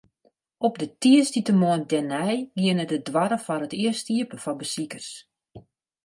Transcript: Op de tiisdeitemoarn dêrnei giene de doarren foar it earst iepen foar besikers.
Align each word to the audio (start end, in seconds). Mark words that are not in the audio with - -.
Op 0.67 0.73
de 0.81 0.87
tiisdeitemoarn 1.01 1.83
dêrnei 1.91 2.33
giene 2.59 2.85
de 2.91 2.99
doarren 3.07 3.43
foar 3.45 3.63
it 3.67 3.77
earst 3.83 4.07
iepen 4.15 4.41
foar 4.43 4.57
besikers. 4.61 5.09